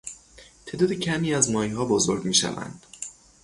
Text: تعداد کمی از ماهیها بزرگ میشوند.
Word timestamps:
تعداد 0.65 0.93
کمی 0.93 1.33
از 1.35 1.51
ماهیها 1.51 1.85
بزرگ 1.85 2.23
میشوند. 2.23 2.83